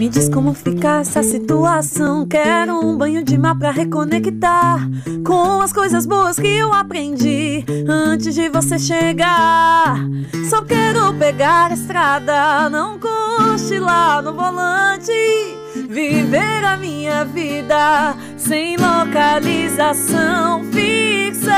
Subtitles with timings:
[0.00, 2.26] Me diz como fica essa situação.
[2.26, 4.88] Quero um banho de mar pra reconectar
[5.26, 9.96] com as coisas boas que eu aprendi antes de você chegar.
[10.48, 15.12] Só quero pegar a estrada, não cochilar no volante.
[15.90, 21.52] Viver a minha vida sem localização fixa.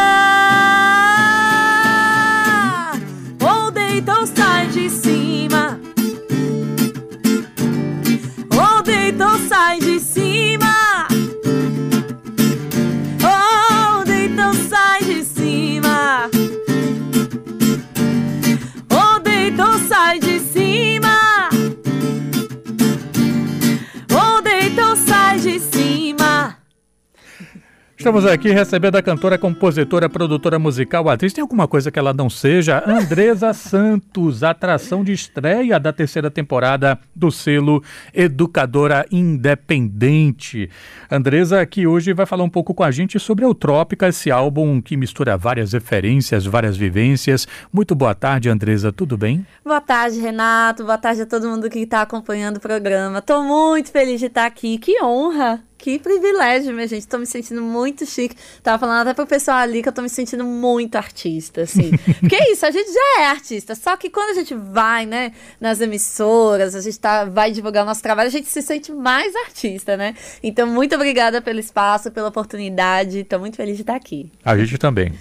[28.02, 31.32] Estamos aqui recebendo a cantora, compositora, produtora musical, atriz.
[31.32, 32.82] Tem alguma coisa que ela não seja?
[32.84, 37.80] Andresa Santos, atração de estreia da terceira temporada do selo
[38.12, 40.68] Educadora Independente.
[41.08, 44.96] Andresa aqui hoje vai falar um pouco com a gente sobre Eutrópica, esse álbum que
[44.96, 47.46] mistura várias referências, várias vivências.
[47.72, 49.46] Muito boa tarde, Andresa, tudo bem?
[49.64, 50.82] Boa tarde, Renato.
[50.82, 53.20] Boa tarde a todo mundo que está acompanhando o programa.
[53.20, 54.76] Estou muito feliz de estar aqui.
[54.76, 55.62] Que honra!
[55.82, 57.08] Que privilégio, minha gente.
[57.08, 58.36] Tô me sentindo muito chique.
[58.62, 61.90] Tava falando até pro pessoal ali que eu tô me sentindo muito artista, assim.
[62.20, 63.74] Porque é isso, a gente já é artista.
[63.74, 67.86] Só que quando a gente vai, né, nas emissoras, a gente tá, vai divulgar o
[67.86, 70.14] nosso trabalho, a gente se sente mais artista, né?
[70.40, 73.24] Então, muito obrigada pelo espaço, pela oportunidade.
[73.24, 74.30] Tô muito feliz de estar aqui.
[74.44, 75.12] A gente também.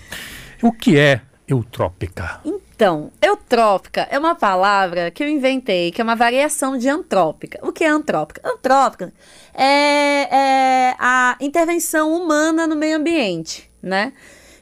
[0.61, 2.39] O que é eutrópica?
[2.81, 7.59] Então, eutrópica é uma palavra que eu inventei, que é uma variação de antrópica.
[7.61, 8.41] O que é antrópica?
[8.43, 9.13] Antrópica
[9.53, 14.13] é, é a intervenção humana no meio ambiente, né?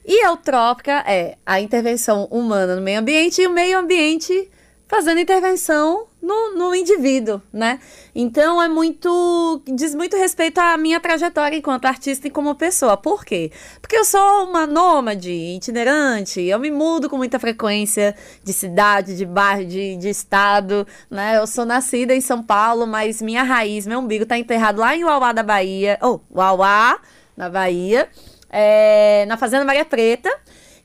[0.05, 4.51] E eutrópica é a intervenção humana no meio ambiente e o meio ambiente
[4.85, 7.79] fazendo intervenção no, no indivíduo, né?
[8.13, 9.61] Então é muito.
[9.65, 12.97] diz muito respeito à minha trajetória enquanto artista e como pessoa.
[12.97, 13.51] Por quê?
[13.81, 19.25] Porque eu sou uma nômade, itinerante, eu me mudo com muita frequência de cidade, de
[19.25, 21.37] bairro, de, de estado, né?
[21.37, 25.03] Eu sou nascida em São Paulo, mas minha raiz, meu umbigo tá enterrado lá em
[25.03, 26.99] Uauá da Bahia, ou oh, Uauá,
[27.37, 28.09] na Bahia,
[28.49, 30.29] é, na Fazenda Maria Preta.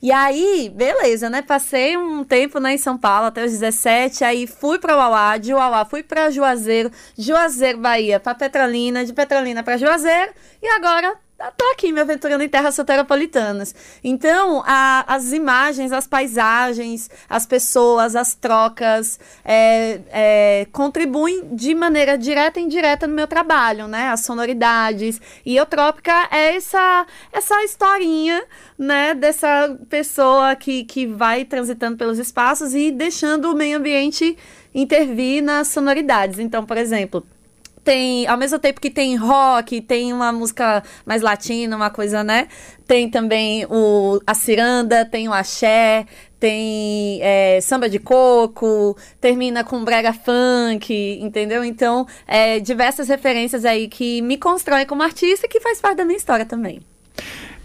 [0.05, 1.41] E aí, beleza, né?
[1.41, 5.51] Passei um tempo né, em São Paulo até os 17, aí fui para Uauá, de
[5.51, 11.15] Uauá fui para Juazeiro, Juazeiro, Bahia, para Petrolina, de Petrolina para Juazeiro, e agora
[11.57, 13.75] tô aqui me aventurando em terras soteropolitanas.
[14.03, 22.17] Então, a, as imagens, as paisagens, as pessoas, as trocas é, é, contribuem de maneira
[22.17, 24.09] direta e indireta no meu trabalho, né?
[24.09, 25.21] As sonoridades.
[25.45, 28.43] E Eutrópica é essa, essa historinha,
[28.77, 29.13] né?
[29.13, 34.37] Dessa pessoa que, que vai transitando pelos espaços e deixando o meio ambiente
[34.73, 36.39] intervir nas sonoridades.
[36.39, 37.25] Então, por exemplo
[37.85, 42.47] tem, ao mesmo tempo que tem rock, tem uma música mais latina, uma coisa, né?
[42.87, 46.07] Tem também o, a ciranda, tem o axé,
[46.39, 51.63] tem é, samba de coco, termina com brega funk, entendeu?
[51.63, 56.05] Então, é, diversas referências aí que me constroem como artista e que faz parte da
[56.05, 56.81] minha história também.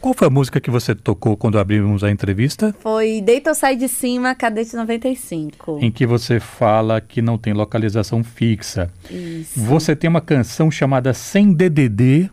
[0.00, 2.74] Qual foi a música que você tocou quando abrimos a entrevista?
[2.80, 5.78] Foi Deita ou Sai de Cima, Cadete 95.
[5.82, 8.90] Em que você fala que não tem localização fixa.
[9.10, 9.60] Isso.
[9.60, 12.30] Você tem uma canção chamada Sem DDD,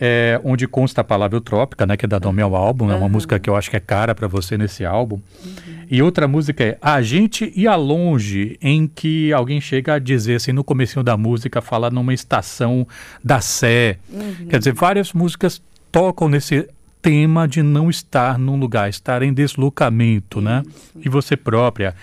[0.00, 3.08] é, onde consta a palavra eutrópica, né, que é da ao meu álbum, é uma
[3.08, 5.16] música que eu acho que é cara para você nesse álbum.
[5.44, 5.86] Uhum.
[5.90, 10.52] E outra música é A Gente Ia Longe, em que alguém chega a dizer assim,
[10.52, 12.86] no começo da música, fala numa estação
[13.24, 13.98] da Sé.
[14.08, 14.46] Uhum.
[14.48, 15.60] Quer dizer, várias músicas
[15.90, 16.68] tocam nesse
[17.02, 20.62] tema de não estar num lugar, estar em deslocamento, né?
[20.96, 21.94] E você própria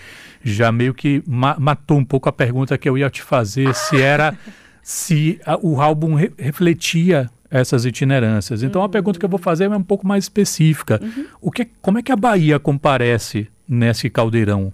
[0.42, 4.00] já meio que ma matou um pouco a pergunta que eu ia te fazer, se
[4.00, 4.36] era
[4.82, 8.62] se a, o álbum re refletia essas itinerâncias.
[8.62, 8.86] Então uhum.
[8.86, 11.00] a pergunta que eu vou fazer é um pouco mais específica.
[11.02, 11.26] Uhum.
[11.40, 14.72] O que, como é que a Bahia comparece nesse caldeirão?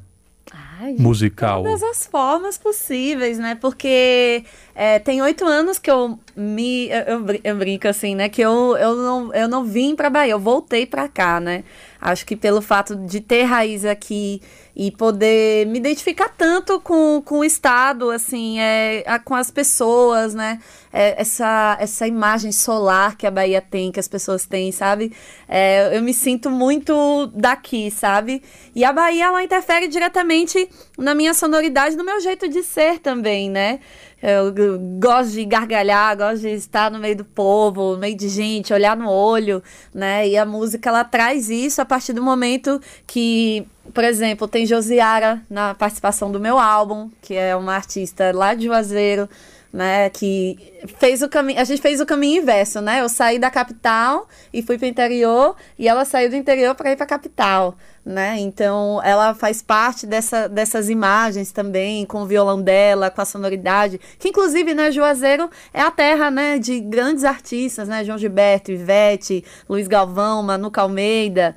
[0.84, 1.62] Ai, musical?
[1.62, 3.55] De todas as formas possíveis, né?
[3.55, 6.91] Porque é, tem oito anos que eu me.
[6.91, 8.28] Eu, eu, eu, brinco assim, né?
[8.28, 11.65] Que eu, eu, não, eu não vim pra Bahia, eu voltei pra cá, né?
[12.04, 14.42] Acho que pelo fato de ter raiz aqui
[14.77, 20.60] e poder me identificar tanto com, com o Estado, assim, é, com as pessoas, né?
[20.92, 25.15] É, essa, essa imagem solar que a Bahia tem, que as pessoas têm, sabe?
[25.48, 28.42] É, eu me sinto muito daqui, sabe?
[28.74, 30.68] E a Bahia, ela interfere diretamente
[30.98, 33.80] na minha sonoridade, no meu jeito de ser também, né?
[34.26, 34.54] Eu
[34.98, 38.97] gosto de gargalhar, gosto de estar no meio do povo, no meio de gente, olhar
[38.97, 39.62] no olho,
[39.92, 40.26] né?
[40.26, 45.42] E a música ela traz isso a partir do momento que, por exemplo, tem Josiara
[45.50, 49.28] na participação do meu álbum, que é uma artista lá de Juazeiro,
[49.74, 50.09] né?
[50.09, 50.56] Que
[51.00, 53.00] fez o caminho, a gente fez o caminho inverso, né?
[53.00, 56.92] Eu saí da capital e fui para o interior e ela saiu do interior para
[56.92, 57.76] ir para a capital,
[58.06, 58.38] né?
[58.38, 64.00] Então ela faz parte dessa, dessas imagens também com o violão dela, com a sonoridade,
[64.16, 68.04] que inclusive, né, Juazeiro é a terra, né, de grandes artistas, né?
[68.04, 71.56] João Gilberto, Ivete, Luiz Galvão, Manuca Almeida,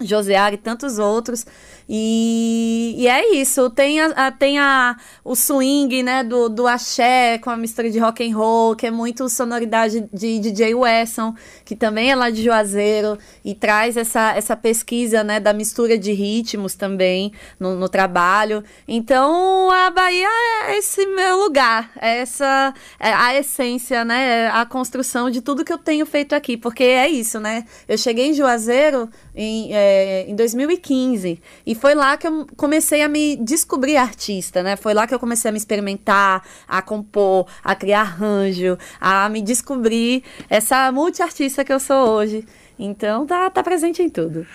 [0.00, 1.44] Josear e tantos outros.
[1.88, 3.70] E, e é isso.
[3.70, 7.98] Tem, a, a, tem a, o swing né, do, do axé com a mistura de
[7.98, 12.42] rock and roll, que é muito sonoridade de DJ Wesson, que também é lá de
[12.42, 18.62] Juazeiro, e traz essa, essa pesquisa né, da mistura de ritmos também no, no trabalho.
[18.86, 20.28] Então a Bahia
[20.68, 24.46] é esse meu lugar, é essa é a essência, né?
[24.46, 26.56] É a construção de tudo que eu tenho feito aqui.
[26.56, 27.64] Porque é isso, né?
[27.86, 33.08] Eu cheguei em Juazeiro em, é, em 2015 e foi lá que eu comecei a
[33.08, 34.76] me descobrir artista, né?
[34.76, 39.40] Foi lá que eu comecei a me experimentar, a compor, a criar arranjo, a me
[39.40, 42.44] descobrir essa multiartista que eu sou hoje.
[42.78, 44.46] Então tá, tá presente em tudo.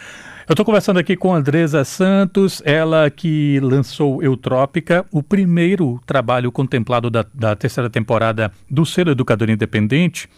[0.46, 7.10] Eu estou conversando aqui com Andresa Santos, ela que lançou Eutrópica, o primeiro trabalho contemplado
[7.10, 10.30] da, da terceira temporada do Selo Educador Independente.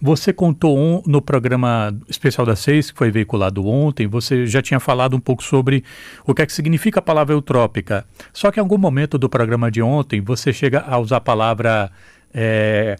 [0.00, 5.16] Você contou no programa especial da Seis, que foi veiculado ontem, você já tinha falado
[5.16, 5.82] um pouco sobre
[6.26, 8.04] o que é que significa a palavra eutrópica.
[8.32, 11.90] Só que em algum momento do programa de ontem, você chega a usar a palavra.
[12.32, 12.96] É,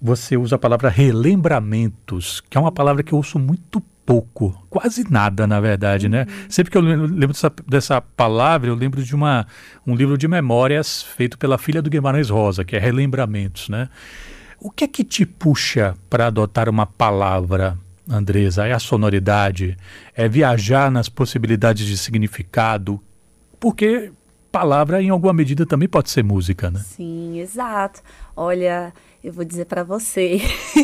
[0.00, 5.04] você usa a palavra relembramentos, que é uma palavra que eu ouço muito pouco, quase
[5.10, 6.20] nada, na verdade, né?
[6.20, 6.26] uhum.
[6.26, 6.46] né?
[6.48, 9.46] Sempre que eu lembro dessa, dessa, palavra, eu lembro de uma,
[9.86, 13.90] um livro de memórias feito pela filha do Guimarães Rosa, que é Relembramentos, né?
[14.60, 17.78] O que é que te puxa para adotar uma palavra,
[18.08, 18.66] Andresa?
[18.66, 19.76] É a sonoridade?
[20.14, 23.00] É viajar nas possibilidades de significado?
[23.60, 24.12] Porque
[24.50, 26.80] palavra, em alguma medida, também pode ser música, né?
[26.84, 28.00] Sim, exato.
[28.34, 30.40] Olha, eu vou dizer para você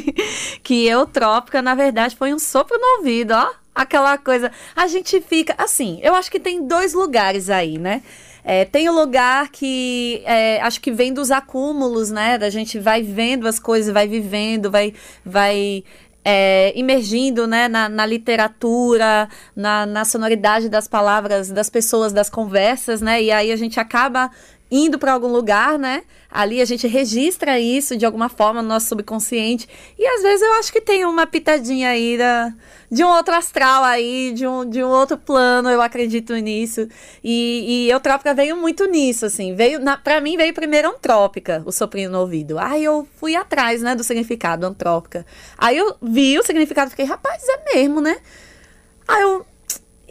[0.62, 3.50] que Eutrópica, na verdade, foi um sopro no ouvido, ó.
[3.74, 4.52] Aquela coisa.
[4.76, 5.54] A gente fica.
[5.58, 8.02] Assim, eu acho que tem dois lugares aí, né?
[8.44, 12.36] É, tem o lugar que é, acho que vem dos acúmulos, né?
[12.36, 14.92] Da gente vai vendo as coisas, vai vivendo, vai,
[15.24, 15.82] vai
[16.24, 23.00] é, imergindo né, na, na literatura, na, na, sonoridade das palavras das pessoas, das conversas,
[23.00, 23.22] né?
[23.22, 24.30] E aí a gente acaba
[24.70, 26.02] indo para algum lugar, né?
[26.30, 29.68] Ali a gente registra isso de alguma forma no nosso subconsciente.
[29.96, 32.52] E às vezes eu acho que tem uma pitadinha aí da,
[32.90, 36.88] de um outro astral aí, de um, de um outro plano, eu acredito nisso.
[37.22, 39.54] E, e Eutrópica veio muito nisso, assim.
[39.54, 42.58] Veio, na, pra mim veio primeiro Antrópica, o soprinho no ouvido.
[42.58, 45.24] Aí eu fui atrás, né, do significado Antrópica.
[45.56, 48.16] Aí eu vi o significado fiquei, rapaz, é mesmo, né?
[49.06, 49.46] Aí eu,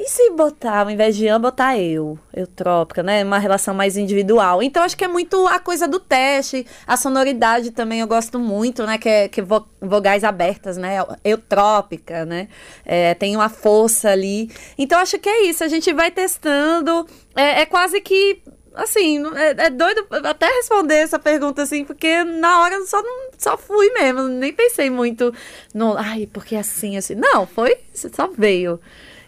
[0.06, 3.24] e se botar, ao invés de Ian, botar eu, eutrópica, né?
[3.24, 4.62] Uma relação mais individual.
[4.62, 6.68] Então, acho que é muito a coisa do teste.
[6.86, 8.98] A sonoridade também eu gosto muito, né?
[8.98, 10.98] Que é, que vo, vogais abertas, né?
[11.24, 12.50] Eutrópica, né?
[12.84, 14.52] É, tem uma força ali.
[14.78, 15.64] Então, acho que é isso.
[15.64, 17.08] A gente vai testando.
[17.34, 18.42] É, é quase que
[18.76, 23.56] assim, é, é, doido até responder essa pergunta assim, porque na hora só não só
[23.56, 25.34] fui mesmo, nem pensei muito
[25.74, 27.16] no, ai, porque assim, assim.
[27.16, 28.82] Não, foi, só veio.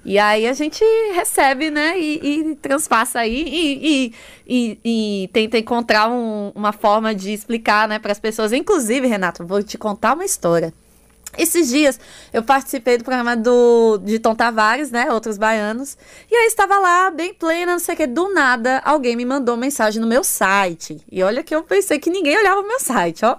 [0.06, 4.14] E aí a gente recebe, né, e, e transpassa aí e,
[4.48, 8.54] e, e tenta encontrar um, uma forma de explicar, né, para as pessoas.
[8.54, 10.72] Inclusive, Renato, vou te contar uma história.
[11.38, 12.00] Esses dias
[12.32, 15.12] eu participei do programa do, de Tom Tavares, né?
[15.12, 15.98] Outros baianos.
[16.32, 18.08] E aí estava lá, bem plena, não sei o que.
[18.08, 21.04] Do nada, alguém me mandou mensagem no meu site.
[21.12, 23.38] E olha que eu pensei que ninguém olhava o meu site, ó.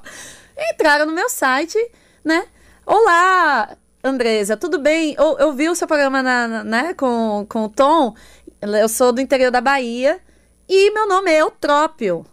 [0.72, 1.78] Entraram no meu site,
[2.24, 2.46] né?
[2.84, 5.14] Olá, Andresa, tudo bem?
[5.18, 8.14] Eu, eu vi o seu programa na, na, né, com, com o Tom.
[8.60, 10.20] Eu sou do interior da Bahia.
[10.68, 12.24] E meu nome é Eutrópio.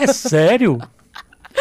[0.00, 0.78] É sério?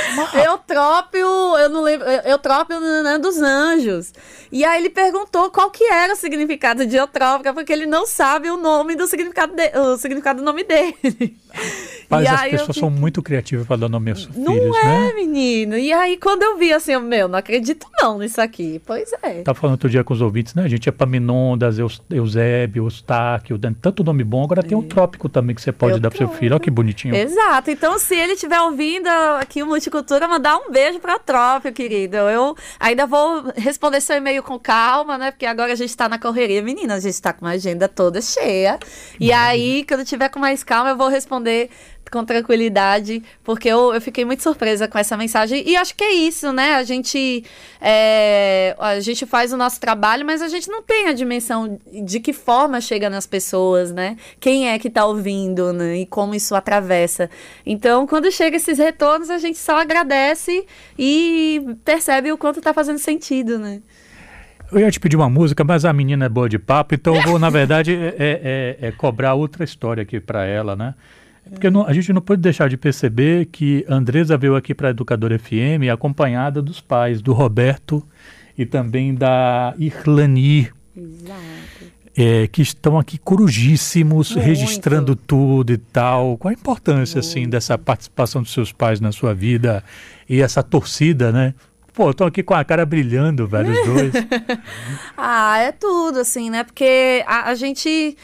[0.46, 4.14] Eutrópio, eu não lembro, Eutrópio né, dos anjos.
[4.52, 8.50] E aí ele perguntou qual que era o significado de Eutrópica, porque ele não sabe
[8.50, 11.38] o nome do significado, de, o significado do nome dele.
[12.10, 12.80] Mas e as pessoas fiquei...
[12.82, 15.14] são muito criativas para dar nome aos não filhos, é, né?
[15.14, 15.78] menino.
[15.78, 18.82] E aí, quando eu vi assim, eu, meu, não acredito não nisso aqui.
[18.86, 19.42] Pois é.
[19.42, 20.64] Tá falando outro dia com os ouvintes, né?
[20.64, 24.44] A gente é Paminondas, Eus, Eusébio, Eustáquio, tanto nome bom.
[24.44, 24.64] Agora é.
[24.64, 26.54] tem o trópico também que você pode eu dar pro seu filho.
[26.54, 27.16] Olha que bonitinho.
[27.16, 27.70] Exato.
[27.72, 29.08] Então, se ele estiver ouvindo
[29.40, 32.18] aqui o Multicultura, mandar um beijo pra Trópico, querido.
[32.18, 35.32] Eu ainda vou responder seu e-mail com calma, né?
[35.32, 36.62] Porque agora a gente tá na correria.
[36.62, 38.80] Menina, a gente tá com uma agenda toda cheia.
[39.20, 41.70] E aí, quando tiver com mais calma, eu vou responder
[42.10, 45.64] com tranquilidade, porque eu, eu fiquei muito surpresa com essa mensagem.
[45.68, 46.76] E acho que é isso, né?
[46.76, 47.44] A gente,
[47.82, 52.20] é, a gente faz o nosso trabalho, mas a gente não tem a dimensão de
[52.20, 54.18] que forma chega nas pessoas, né?
[54.40, 55.98] Quem é que está ouvindo, né?
[56.00, 57.30] E como isso atravessa.
[57.66, 60.66] Então, quando chega esses retornos, a gente só agradece
[60.98, 63.82] e percebe o quanto está fazendo sentido, né?
[64.72, 67.22] Eu ia te pedir uma música, mas a menina é boa de papo, então eu
[67.22, 70.94] vou, na verdade, é, é, é cobrar outra história aqui para ela, né?
[71.48, 74.92] Porque não, a gente não pode deixar de perceber que Andresa veio aqui para a
[74.92, 78.04] Educadora FM acompanhada dos pais, do Roberto
[78.58, 80.70] e também da Irlani.
[82.20, 84.44] É, que estão aqui corujíssimos, Muito.
[84.44, 86.36] registrando tudo e tal.
[86.38, 87.44] Qual a importância, assim, Muito.
[87.44, 89.84] assim, dessa participação dos seus pais na sua vida
[90.28, 91.54] e essa torcida, né?
[91.98, 94.14] Pô, estão aqui com a cara brilhando, velho, os dois.
[95.18, 96.64] ah, é tudo, assim, né?
[96.64, 98.16] Porque a, a gente.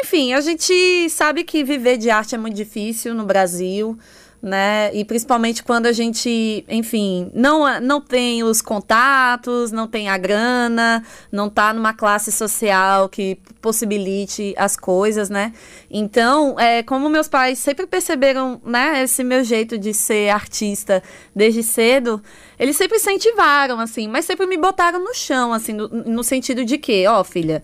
[0.00, 3.98] Enfim, a gente sabe que viver de arte é muito difícil no Brasil
[4.44, 4.94] né?
[4.94, 11.02] E principalmente quando a gente, enfim, não, não tem os contatos, não tem a grana,
[11.32, 15.54] não tá numa classe social que possibilite as coisas, né?
[15.90, 21.02] Então, é, como meus pais sempre perceberam, né, esse meu jeito de ser artista
[21.34, 22.22] desde cedo,
[22.58, 26.76] eles sempre incentivaram, assim, mas sempre me botaram no chão, assim, no, no sentido de
[26.76, 27.62] que, ó, oh, filha,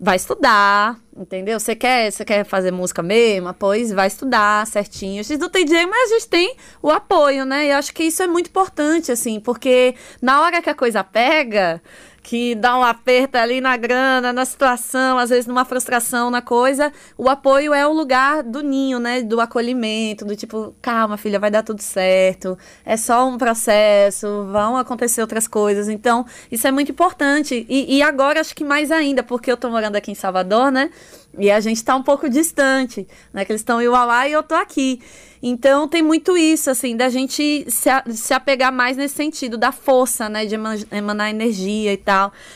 [0.00, 1.60] vai estudar, entendeu?
[1.60, 3.52] Você quer, você quer fazer música mesmo?
[3.54, 5.20] Pois vai estudar certinho.
[5.20, 7.66] A gente não tem dinheiro, mas a gente tem o apoio, né?
[7.66, 11.04] E eu acho que isso é muito importante, assim, porque na hora que a coisa
[11.04, 11.82] pega,
[12.22, 16.92] que dá um aperto ali na grana, na situação, às vezes numa frustração na coisa,
[17.16, 19.22] o apoio é o lugar do ninho, né?
[19.22, 24.76] Do acolhimento, do tipo, calma, filha, vai dar tudo certo, é só um processo, vão
[24.76, 25.88] acontecer outras coisas.
[25.88, 27.66] Então, isso é muito importante.
[27.68, 30.90] E, e agora acho que mais ainda, porque eu tô morando aqui em Salvador, né?
[31.38, 33.44] E a gente tá um pouco distante, né?
[33.44, 35.00] Que eles estão em Uauá e eu tô aqui.
[35.42, 39.72] Então tem muito isso, assim, da gente se, a, se apegar mais nesse sentido, da
[39.72, 40.54] força, né, de
[40.92, 42.09] emanar energia e tal.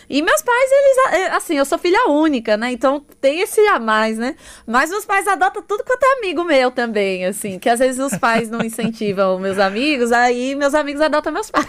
[0.08, 3.78] E meus pais, eles, é, assim, eu sou filha única, né, então tem esse a
[3.78, 4.36] mais, né.
[4.66, 8.18] Mas meus pais adotam tudo quanto é amigo meu também, assim, que às vezes os
[8.18, 11.64] pais não incentivam meus amigos, aí meus amigos adotam meus pais.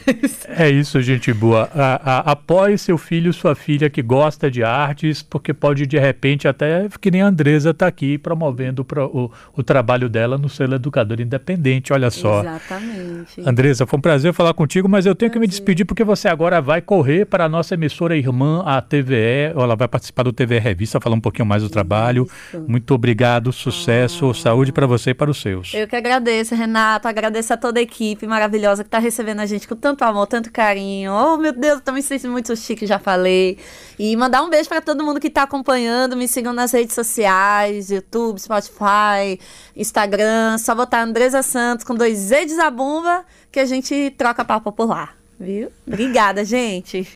[0.57, 1.69] É isso, gente boa.
[1.73, 6.47] A, a, apoie seu filho, sua filha que gosta de artes, porque pode de repente
[6.47, 10.75] até, que nem a Andresa está aqui promovendo pro, o, o trabalho dela no selo
[10.75, 12.41] educador independente, olha só.
[12.41, 13.41] Exatamente.
[13.45, 15.33] Andressa, foi um prazer falar contigo, mas eu tenho prazer.
[15.33, 19.53] que me despedir porque você agora vai correr para a nossa emissora irmã, a TVE.
[19.55, 22.25] Ela vai participar do TVE Revista, falar um pouquinho mais do trabalho.
[22.25, 22.65] Isso.
[22.67, 24.33] Muito obrigado, sucesso, ah.
[24.33, 25.73] saúde para você e para os seus.
[25.73, 27.07] Eu que agradeço, Renato.
[27.07, 30.51] Agradeço a toda a equipe maravilhosa que está recebendo a gente com tanto amor, tanto
[30.51, 31.13] carinho.
[31.13, 33.57] Oh, meu Deus, estou me sentindo muito chique, já falei.
[33.97, 36.17] E mandar um beijo para todo mundo que está acompanhando.
[36.17, 39.39] Me sigam nas redes sociais, YouTube, Spotify,
[39.75, 40.57] Instagram.
[40.57, 43.23] Só botar Andresa Santos com dois Z de Zabumba
[43.55, 45.71] que a gente troca papo por lá, viu?
[45.87, 47.07] Obrigada, gente.